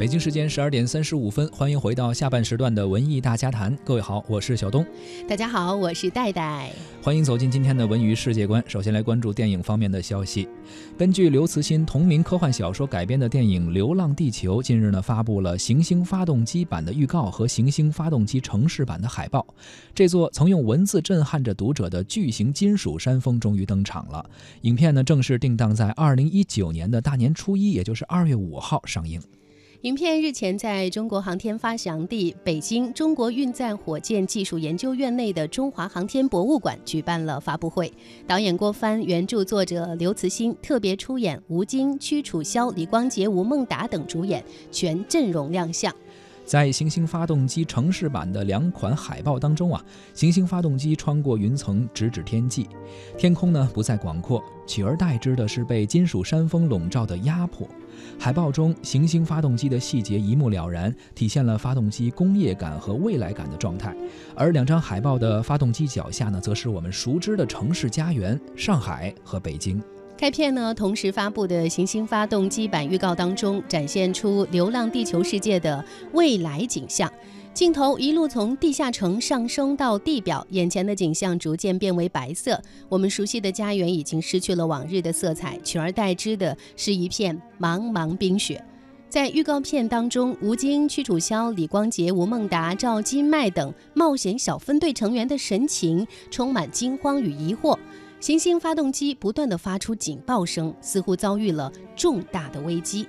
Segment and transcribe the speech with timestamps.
[0.00, 3.76] 北京时间十二点三十五分，欢迎回到下半时段的文艺大家谈。
[3.84, 4.82] 各位好，我是小东。
[5.28, 6.72] 大家好，我是戴戴。
[7.02, 8.64] 欢迎走进今天的文娱世界观。
[8.66, 10.48] 首先来关注电影方面的消息。
[10.96, 19.46] 根据刘慈欣同名科幻小说改编的电影《流浪地球》，近日呢发布了行星发动机版的预告和行星发动机城市版的海报。
[19.94, 24.24] 这座曾用文字震撼着读者的巨型金属山峰终于登场了。
[24.62, 29.20] 影片呢正式定档在二零一九年的大年初一，也就是二月五号上映。
[29.82, 37.90] 影片日前在中国航天发祥地北京中国运载火箭技术研究院内的中华航天博物馆举办了发布会，
[38.26, 45.90] 导演郭帆、原著作者刘慈欣特别出演，吴京、屈楚萧、李光洁、吴孟达等主演，全阵容亮相。
[46.50, 49.80] 在行星发动机城市版的两款海报当中啊，
[50.14, 52.68] 行星发动机穿过云层直指天际，
[53.16, 57.68] 天空呢不再广阔，取而代之的是被金属山峰笼罩的压迫。
[58.18, 63.94] 海报中行星发动机的细节一目了然，体现了发动机工业感和未来感的状态。
[64.34, 69.80] 而两张海报的发动机脚下呢，则是我们熟知的城市家园——上海和北京。
[70.20, 77.10] 该片呢，同时发布的行星发动机版预告当中，展现出流浪地球世界的未来景象。
[77.54, 82.60] 镜头一路从地下城上升到地表，眼前的景象逐渐变为白色。
[82.90, 88.62] 我们熟悉的家园已经失去了往日的色彩，取而代之的是一片茫茫冰雪。
[89.08, 97.78] 在预告片当中，吴京、屈楚萧、李光洁、吴孟达、赵今麦等冒险小分队成员的神情充满惊慌与疑惑。
[98.20, 103.04] 行星发动机不断的发出警报声，似乎遭遇了重大的危机。《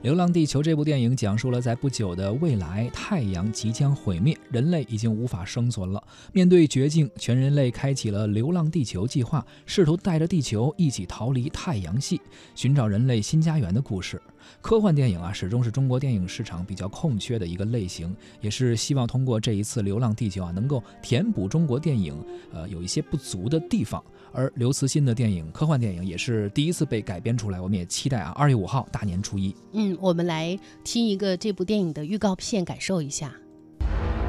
[0.00, 6.02] 流浪地球》这部电影讲述了在不久的未来，太阳即将毁灭，人类已经无法生存了。
[6.32, 12.18] 面对绝境，全人类开启了“流浪地球”计划，试图带着地球一起逃离太阳系，
[12.54, 14.20] 寻找人类新家园的故事。
[14.60, 22.14] 科幻电影啊，始终是中国电影市场比较空缺的一个类型，也是希望通过这一次《流浪地球》啊，能够填补中国电影
[22.52, 24.02] 呃有一些不足的地方。
[24.34, 29.54] 而刘慈欣的电影，科幻电影也是第一次被改编出来，我们也期待啊，二月五号大年初一。
[29.72, 33.32] 嗯，我们来听一个这部电影的预告片，感受一下。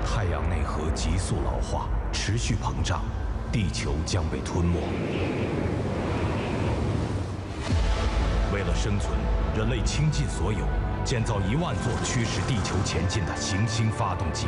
[0.06, 3.04] 太阳内核急速老化，持续膨胀，
[3.52, 4.78] 地球将被吞没。
[8.54, 9.12] 为了生存，
[9.58, 10.68] 人类倾尽所有，
[11.04, 14.46] 建造一万座驱使地球前进的行星发动机。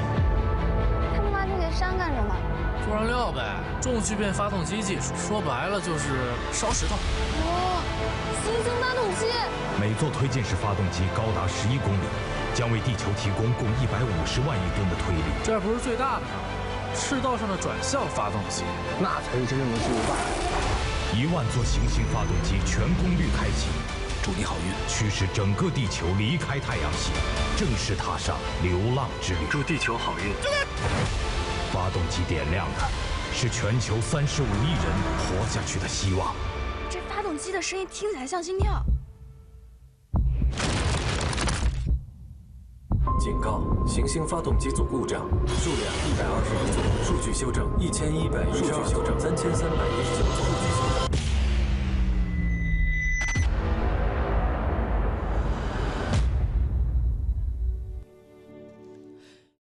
[1.16, 2.36] 他们挖这些山干什么？
[2.88, 3.44] 做燃料呗，
[3.82, 6.96] 重聚变发动机技术，说白了就是烧石头。
[6.96, 7.84] 哇，
[8.46, 9.28] 行星发动机！
[9.78, 12.08] 每座推进式发动机高达十一公里，
[12.56, 15.28] 将为地球提供共一百五十万亿吨的推力。
[15.44, 16.40] 这不是最大的吗？
[16.96, 18.64] 赤道上的转向发动机，
[19.02, 20.16] 那才是真正的巨无霸。
[21.12, 23.68] 一万座行星发动机全功率开启，
[24.24, 27.12] 祝你好运，驱使整个地球离开太阳系，
[27.58, 29.40] 正式踏上流浪之旅。
[29.52, 30.32] 祝地球好运。
[31.72, 32.88] 发动机点亮的
[33.34, 34.84] 是全球三十五亿人
[35.20, 36.34] 活下去的希望。
[36.90, 38.84] 这发动机的声音听起来像心跳。
[43.20, 50.77] 警告：行星发动机组故障，数量一百二十一组，数据修正一千一百一十二，数据修正三千三百一十九。